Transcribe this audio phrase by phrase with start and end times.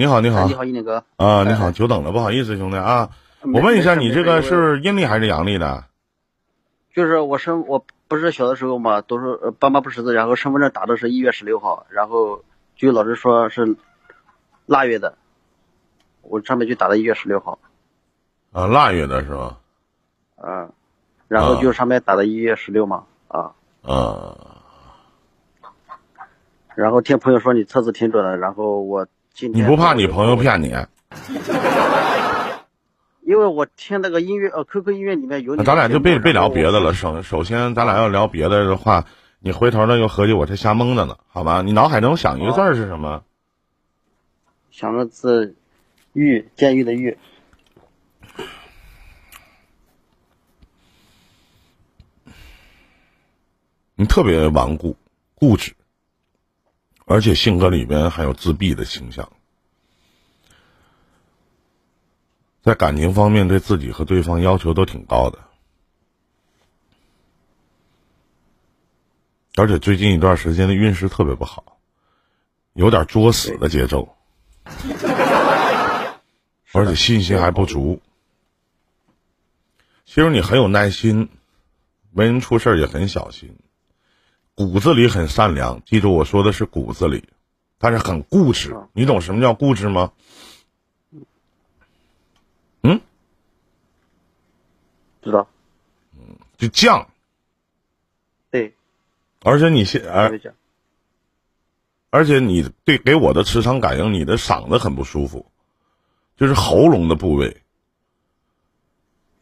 [0.00, 1.04] 你好，你好，你好，一林哥。
[1.18, 3.10] 啊，你好，久等了，不好意思，兄弟啊。
[3.52, 5.84] 我问一下，你这个是阴历还是阳历的？
[6.94, 12.42] 就是我生我不是小的时候嘛，都是爸妈不识字，然后身份证打的是一月十六号，然后
[12.76, 13.76] 据老师说是
[14.64, 15.18] 腊月的，
[16.22, 17.58] 我上面就打的一月十六号。
[18.52, 19.58] 啊，腊月的是吧？
[20.36, 20.72] 嗯，
[21.28, 23.52] 然后就上面打的一月十六嘛，啊。
[23.82, 24.34] 啊。
[26.74, 29.06] 然后听朋友说你测字挺准的，然后我
[29.48, 30.74] 你不怕你朋友骗你？
[33.22, 35.56] 因为我听那个音乐，呃，QQ 音乐里面有。
[35.56, 36.92] 咱俩就别别聊别的了。
[36.94, 39.06] 首首先，咱俩要聊别的的话，
[39.38, 41.62] 你回头呢又合计我是瞎蒙的呢，好吧？
[41.62, 43.22] 你脑海中想一个字是什么？
[44.72, 45.54] 想个字，
[46.12, 47.16] 狱，监狱的狱。
[53.94, 54.96] 你特别顽固、
[55.34, 55.72] 固执，
[57.04, 59.30] 而且性格里边还有自闭的倾向。
[62.62, 65.38] 在感情方面，对自己和对方要求都挺高的，
[69.56, 71.78] 而且最近一段时间的运势特别不好，
[72.74, 74.14] 有点作死的节奏，
[76.72, 78.00] 而且信心还不足。
[80.04, 81.28] 其实你很有耐心，
[82.12, 83.56] 为人处事也很小心，
[84.54, 85.82] 骨子里很善良。
[85.84, 87.28] 记住我说的是骨子里，
[87.78, 88.76] 但是很固执。
[88.92, 90.12] 你懂什么叫固执吗？
[92.82, 93.00] 嗯，
[95.22, 95.46] 知道，
[96.14, 97.06] 嗯，就犟，
[98.50, 98.74] 对，
[99.42, 100.40] 而且你现而，
[102.10, 105.46] 而且你对给我的磁场感应，你的嗓子很不舒服，
[106.36, 107.56] 就是喉咙的部位。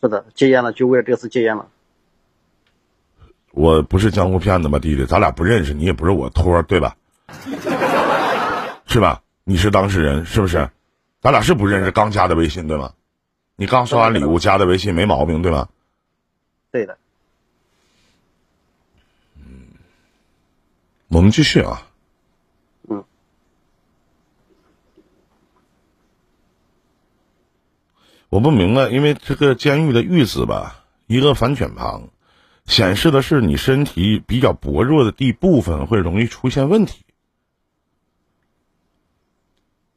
[0.00, 1.68] 是的，戒烟了，就为了这次戒烟了。
[3.52, 5.06] 我不是江湖骗子吧，弟弟？
[5.06, 6.96] 咱俩不认识，你也不是我托，对吧？
[8.86, 9.22] 是吧？
[9.44, 10.70] 你是当事人，是不是？
[11.20, 12.92] 咱俩是不认识，刚加的微信，对吗？
[13.56, 15.68] 你刚刷完礼物，加的微信没毛病，对吧？
[16.72, 16.98] 对的。
[19.36, 19.68] 嗯，
[21.06, 21.86] 我们继续啊。
[22.88, 23.04] 嗯。
[28.28, 32.08] 我不明白，因为这个监狱的“狱”字吧，一个反犬旁，
[32.66, 37.03] 显示的是你身体比较薄弱的地部分会容易出现问题。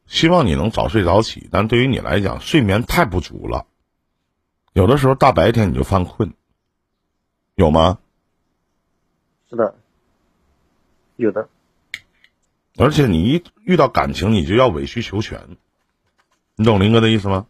[0.07, 3.68] 希望你能早睡早起，但对于你来讲，睡眠太不足了。
[4.73, 6.34] 有的时候大白天你就犯困，
[7.56, 8.00] 有吗？
[9.50, 9.75] 是的，
[11.17, 11.50] 有的。
[12.78, 15.57] 而且你一遇到感情，你就要委曲求全，
[16.56, 17.47] 你懂林哥的意思吗？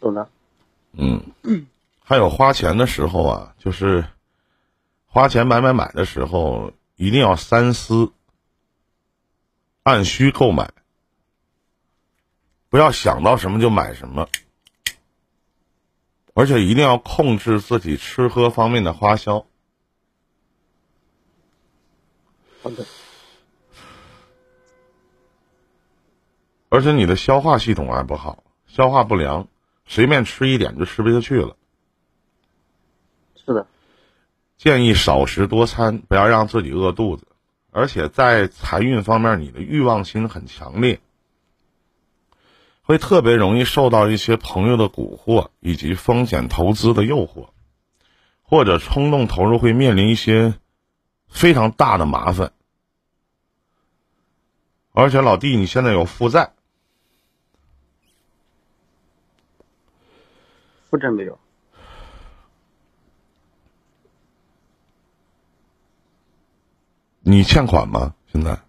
[0.00, 0.28] 懂的。
[0.92, 1.22] 嗯。
[2.04, 4.04] 还有花钱的时候啊，就是
[5.06, 8.12] 花钱买买买的时候，一定要三思。
[9.82, 10.70] 按需购买，
[12.68, 14.28] 不要想到什么就买什么，
[16.34, 19.44] 而且一定要控制自己吃喝方面的花销。
[22.62, 22.86] 好的。
[26.68, 29.48] 而且你的消化系统还不好，消化不良，
[29.84, 31.56] 随便吃一点就吃不下去了。
[33.34, 33.66] 是的。
[34.56, 37.26] 建议少食多餐，不要让自己饿肚子。
[37.74, 41.00] 而且在财运方面，你的欲望心很强烈，
[42.82, 47.48] 会特别容易受到一些朋友的蛊惑以及风险投资的诱惑，
[48.42, 50.52] 或者冲动投入会面临一些
[51.28, 52.52] 非常大的麻烦。
[54.92, 56.52] 而且老弟，你现在有负债？
[60.90, 61.38] 负债没有。
[67.32, 68.14] 你欠款吗？
[68.30, 68.60] 现在，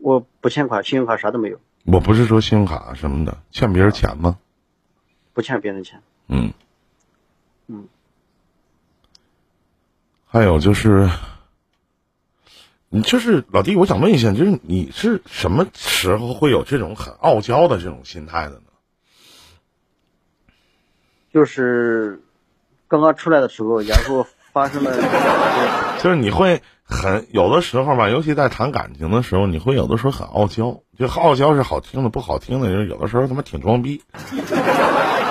[0.00, 1.60] 我不欠款，信用卡啥都没有。
[1.84, 4.38] 我不是说信用卡什么的，欠别人钱吗？
[5.34, 6.02] 不欠别人钱。
[6.26, 6.54] 嗯。
[7.66, 7.86] 嗯。
[10.24, 11.10] 还有就是，
[12.88, 18.62] 你就是老弟，我想问一下，就是你是什么时候会有这种很傲娇的这种心态的呢？
[21.30, 22.22] 就是
[22.88, 24.90] 刚刚出来的时候，然后发生了，
[26.02, 26.62] 就是你会。
[26.88, 30.82] 很有的时候吧，尤其在谈感情的时候，你会有的时候很傲娇。
[30.96, 34.00] 就傲娇是好听的，不好听的，就是有的时候他妈挺装逼，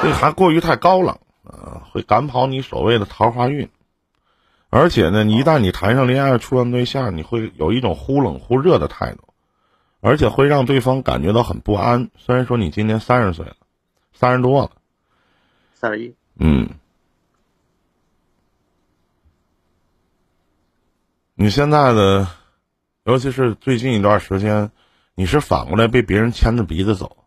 [0.01, 3.69] 这还过于太高冷啊，会赶跑你所谓的桃花运。
[4.69, 9.23] 而且呢，你一旦你谈上恋爱、处上对象，你会有一种忽冷忽热的态度，
[10.01, 12.09] 而且会让对方感觉到很不安。
[12.17, 13.55] 虽然说你今年三十岁了，
[14.11, 14.71] 三十多了，
[15.73, 16.67] 三十一，嗯。
[21.37, 22.29] 你现在的，
[23.03, 24.71] 尤其是最近一段时间，
[25.15, 27.25] 你是反过来被别人牵着鼻子走。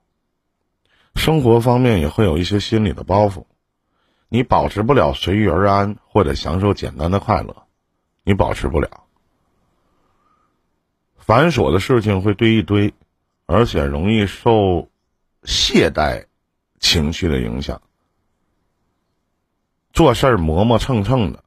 [1.15, 3.45] 生活方面也会有一些心理的包袱，
[4.31, 7.65] 你保持不了随遇而安或者享受简单的快乐，
[8.23, 9.05] 你保持不了。
[11.19, 12.95] 繁琐的事情会堆一堆，
[13.45, 14.89] 而且容易受
[15.43, 16.25] 懈怠
[16.81, 17.83] 情绪的影响，
[19.93, 21.45] 做事儿磨磨蹭蹭的，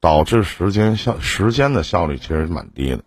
[0.00, 3.04] 导致时间效时间的效率其实蛮低的。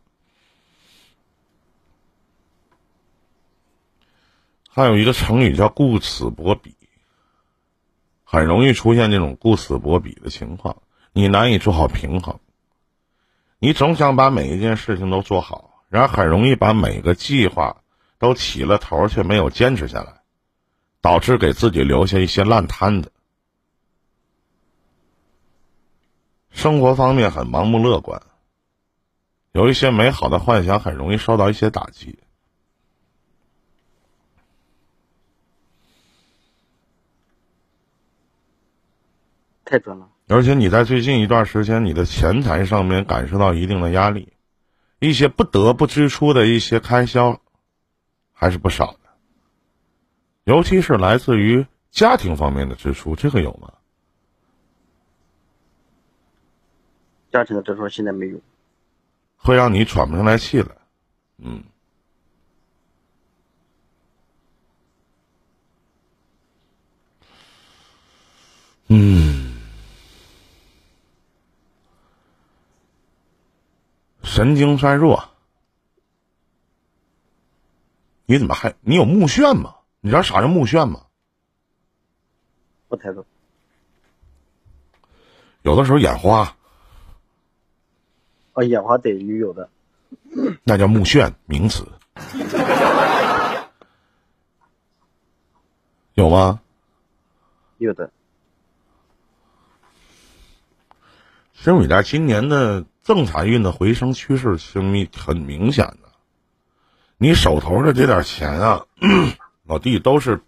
[4.70, 6.76] 还有一个成语叫“顾此薄彼”，
[8.26, 10.82] 很容易出现这种顾此薄彼的情况，
[11.12, 12.40] 你难以做好平衡。
[13.60, 17.84] 你总想把每一件事情都做好，然而很容易把每个计划
[18.20, 20.22] 都起了头，却没有坚持下来，
[21.02, 23.13] 导致给自己留下一些烂摊子。
[26.54, 28.22] 生活方面很盲目乐观，
[29.52, 32.20] 有一些美好的幻想很容易受到一些打击。
[39.66, 44.32] 太准了，而且你在最近一段时间，你的钱财上面感受到一定的压力，
[45.00, 47.42] 一些不得不支出的一些开销，
[48.32, 49.00] 还是不少的。
[50.44, 53.74] 尤其是来自于家庭方面的支出，这个有吗？
[57.34, 58.40] 家庭的支出现在没有，
[59.38, 60.68] 会让你喘不上来气来，
[61.40, 61.64] 嗯。
[68.88, 69.60] 嗯。
[74.22, 75.32] 神经衰弱，
[78.28, 79.78] 你怎么还你有目眩吗？
[80.02, 81.08] 你知道啥叫目眩吗？
[82.88, 83.26] 不太懂。
[85.64, 86.56] 有的时候眼花。
[88.54, 89.70] 啊，眼花得有的。
[90.64, 91.86] 那叫目眩，名词。
[96.14, 96.62] 有吗？
[97.78, 98.10] 有的。
[101.54, 102.86] 其实你在今年的。
[103.04, 106.10] 正财运的回升趋势是明很明显的，
[107.18, 108.86] 你手头的这点钱啊，
[109.66, 110.42] 老弟都是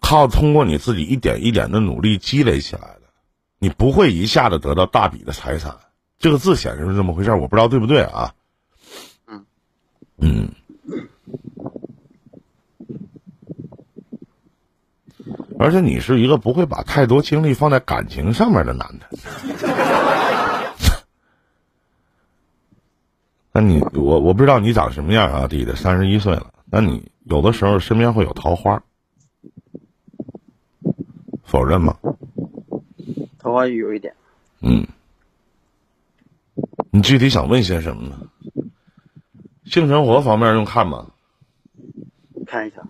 [0.00, 3.02] 靠通过你自己一点一点的努力积累起来的，
[3.60, 5.78] 你不会一下子得到大笔的财产。
[6.22, 8.32] 这个字显示是这么回事，我不知道对不对啊？
[9.26, 9.44] 嗯
[10.18, 10.52] 嗯，
[15.58, 19.08] 而且你是一个不会把太多精力放在感情上面的男的。
[23.50, 26.54] 那你我我不知道你长什么样啊，弟弟，三十一岁了。
[26.66, 28.80] 那你有的时候身边会有桃花，
[31.42, 31.98] 否认吗？
[33.40, 34.14] 桃花有一点。
[34.60, 34.86] 嗯。
[36.94, 38.28] 你具体想问些什么呢？
[39.64, 41.12] 性生活方面用看吗？
[42.46, 42.82] 看一下。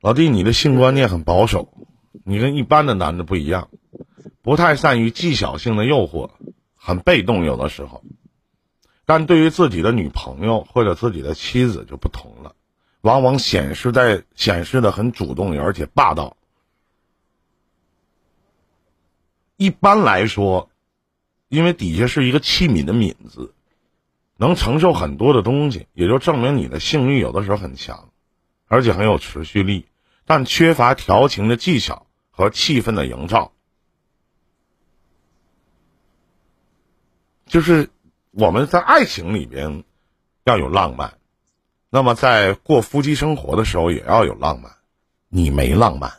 [0.00, 1.72] 老弟，你的性观念很保守，
[2.24, 3.68] 你跟一般的男的不一样，
[4.42, 6.30] 不太善于技巧性的诱惑。
[6.74, 8.02] 很被动，有的时候，
[9.06, 12.56] 但对于自己的女朋友或者自己的妻子就不同了，
[13.02, 16.36] 往往显示在显示的很主动，而且霸道。
[19.58, 20.70] 一般来说，
[21.48, 23.52] 因为底下是一个器皿的皿字，
[24.36, 28.08] 能承受很多的东西，也就证明你的性欲有的时候很强，
[28.68, 29.86] 而且很有持续力，
[30.24, 33.50] 但缺乏调情的技巧和气氛的营造。
[37.46, 37.90] 就是
[38.30, 39.82] 我们在爱情里边
[40.44, 41.18] 要有浪漫，
[41.90, 44.70] 那么在过夫妻生活的时候也要有浪漫。
[45.30, 46.12] 你没浪漫，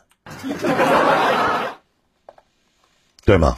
[3.24, 3.56] 对吗？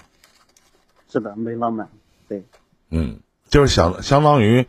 [1.09, 1.89] 是的，没浪漫。
[2.29, 2.45] 对。
[2.91, 4.67] 嗯，就是相相当于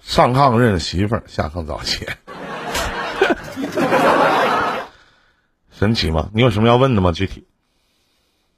[0.00, 2.16] 上炕认媳妇儿，下炕找钱。
[5.70, 6.30] 神奇吗？
[6.34, 7.12] 你有什么要问的吗？
[7.12, 7.46] 具体？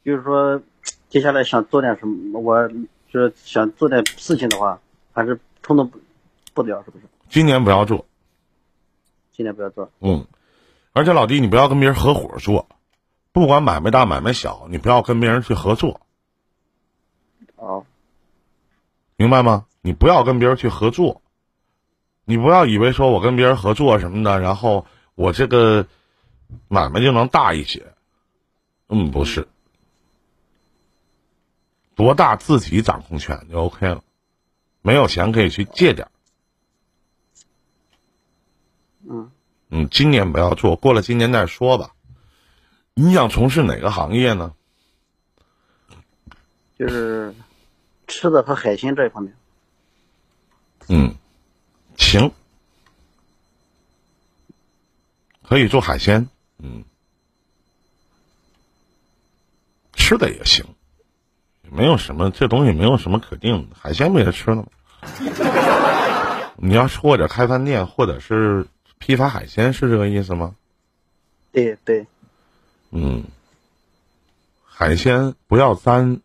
[0.04, 0.62] 就是说，
[1.08, 2.40] 接下来想做点什么？
[2.40, 2.70] 我。
[3.12, 4.80] 就是想做点事情的话，
[5.12, 5.98] 还是冲动不
[6.54, 7.04] 不了，是不是？
[7.28, 8.06] 今年不要做。
[9.36, 9.90] 今年不要做。
[10.00, 10.26] 嗯，
[10.94, 12.66] 而且老弟，你不要跟别人合伙做，
[13.32, 16.00] 不管买卖大买卖小，你不要跟别人去合作。
[17.56, 17.84] 哦。
[19.16, 19.66] 明白吗？
[19.80, 21.22] 你不要跟别人去合作，
[22.24, 25.86] 你不要以为说我跟别人合作什么的，然后我这个
[26.68, 27.92] 买卖就能大一些。
[28.88, 29.48] 嗯，不是。
[31.94, 34.02] 多大自己掌控权就 OK 了，
[34.82, 36.08] 没有钱可以去借点
[39.08, 39.30] 嗯
[39.68, 41.90] 嗯，今年不要做，过了今年再说吧。
[42.94, 44.54] 你想从事哪个行业呢？
[46.78, 47.34] 就是
[48.06, 49.34] 吃的和海鲜这一方面。
[50.88, 51.14] 嗯，
[51.96, 52.32] 行，
[55.42, 56.84] 可以做海鲜，嗯，
[59.94, 60.66] 吃的也行，
[61.62, 64.66] 没有什么这东西没有什么可定的，海鲜不也吃了吗？
[66.56, 68.66] 你要是或者开饭店，或者是
[68.98, 70.54] 批发海鲜，是这个意思吗？
[71.52, 72.06] 对对，
[72.94, 73.24] 嗯，
[74.62, 76.20] 海鲜不要沾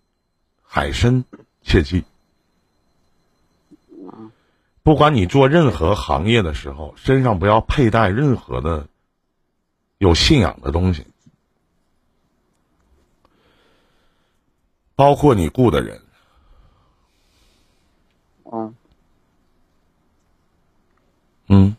[0.62, 1.24] 海参，
[1.64, 2.04] 切记。
[4.84, 8.88] 不管你做任何行业的时候，身上不要佩戴任何的
[9.98, 11.08] 有信仰的东西，
[14.96, 16.02] 包括你雇的人。
[18.52, 18.76] 嗯
[21.50, 21.78] 嗯，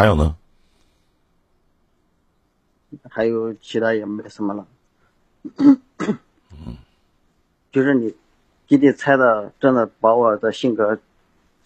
[0.00, 0.34] 还有呢？
[3.10, 4.66] 还有其他也没什么了。
[7.70, 8.16] 就是你，
[8.66, 10.98] 弟弟猜的，真的把我的性格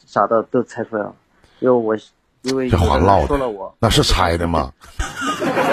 [0.05, 1.15] 啥的都猜出来了。
[1.61, 1.97] 因为我，
[2.43, 4.73] 因为这话唠的说了我，那是猜的吗？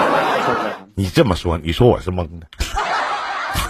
[0.94, 2.46] 你这么说，你说我是蒙的。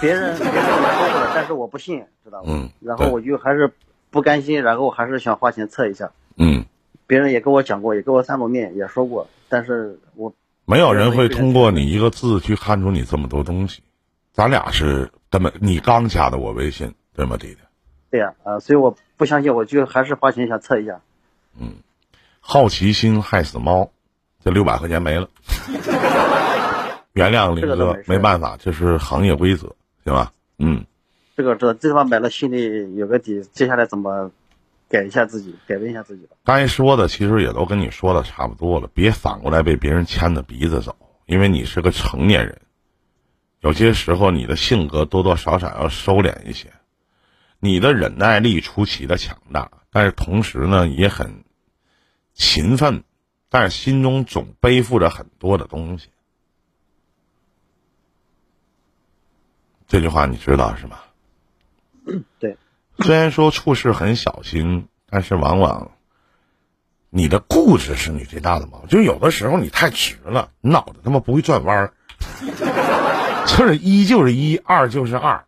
[0.03, 2.53] 别人别人也说过了，但是我不信，知道吗？
[2.55, 3.73] 嗯然后我就还是
[4.11, 6.13] 不甘心，然后我还是想花钱测一下。
[6.37, 6.63] 嗯，
[7.13, 10.33] 别人也跟我讲过，也给我三过面，也说过，但是我
[10.65, 13.83] 没有人会通过你一个字去看出你这么多东西。
[14.33, 17.59] 咱俩是根本你刚加的我微信，对吗，弟弟？
[18.11, 21.03] 对呀、啊，所以我不相信，我就还是花钱想测一下。
[21.61, 21.75] 嗯
[22.41, 23.91] 好奇心害死猫，
[24.43, 25.29] 这六百块钱没了。
[27.13, 30.33] 原谅林哥这个没，没办法，这是行业规则，行吧？
[30.57, 30.87] 嗯，
[31.37, 34.31] 这个这地方买了，心里有个底，接下来怎么
[34.93, 36.37] 改一下自己，改变一下自己吧。
[36.45, 40.95] 该说的其实也都跟你说的差不多了，别反过来被别人牵着鼻子走，
[41.25, 42.61] 因为你是个成年人，
[43.61, 46.71] 有些时候你的性格多多少少要收敛一些，
[47.59, 51.43] 你的忍耐力出奇的强大，但是同时呢也很
[52.35, 53.03] 勤奋，
[53.49, 56.11] 但是心中总背负着很多的东西。
[59.87, 61.07] 这句话你知道是吧？
[62.39, 62.57] 对，
[62.99, 65.93] 虽然说处事很小心，但是往往
[67.11, 68.89] 你的固执是你最大的毛病。
[68.89, 71.95] 就有的时候你太直了，你脑子他妈不会转弯儿。
[73.47, 75.45] 就是一就是一，二就是二，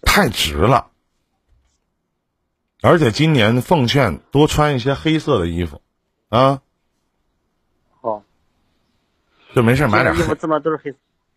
[0.00, 0.90] 太直了。
[2.80, 5.82] 而且今年奉劝多穿一些黑色的衣服，
[6.28, 6.60] 啊，
[8.00, 8.22] 好，
[9.54, 10.94] 就没事买点黑衣服这么都是黑，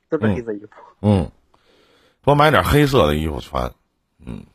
[0.09, 0.69] 都是黑色衣服。
[1.01, 1.31] 嗯，
[2.27, 3.71] 多买点黑色的衣服穿，
[4.25, 4.45] 嗯，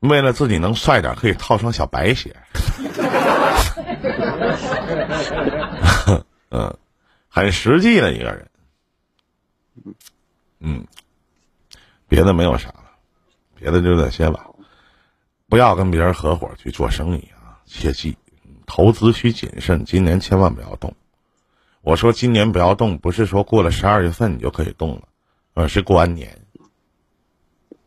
[0.00, 2.34] 为了自己能帅点，可以套双小白鞋。
[6.50, 6.76] 嗯，
[7.28, 8.50] 很实际的一个人。
[10.58, 10.84] 嗯，
[12.08, 12.82] 别的没有啥了，
[13.54, 14.48] 别的就这些吧。
[15.48, 18.16] 不要跟别人合伙去做生意啊，切记，
[18.66, 20.96] 投资需谨慎，今年千万不要动。
[21.80, 25.02] 我说今年不要动，不是说过了十二月份你就可以动了，
[25.54, 26.38] 而是过完年，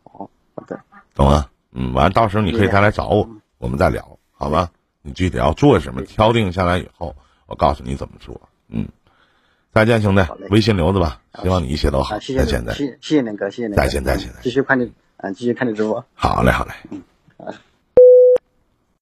[0.04, 0.80] 好，好的，
[1.14, 1.50] 懂啊？
[1.72, 3.28] 嗯，完了到时候你可以再来找我，
[3.58, 4.70] 我们再聊，好吧？
[5.02, 7.14] 你具体要做什么，敲定下来以后，
[7.46, 8.40] 我告诉你怎么做。
[8.68, 8.88] 嗯，
[9.72, 12.16] 再见，兄弟，微信留着吧，希望你一切都好。
[12.16, 12.74] 啊，谢谢，再见，再见。
[12.74, 16.04] 谢谢谢谢林哥，谢谢林哥，再见再见继续看你，嗯，继续看你直播。
[16.14, 16.72] 好嘞，好嘞。
[16.90, 17.02] 嗯